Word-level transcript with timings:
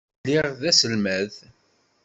Lliɣ 0.25 0.45
d 0.59 0.61
taselmadt. 0.61 1.35